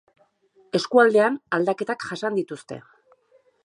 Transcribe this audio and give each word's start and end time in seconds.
Eskualdeek 0.79 1.37
aldaketak 1.59 2.09
jasan 2.11 2.43
dituzte. 2.43 2.85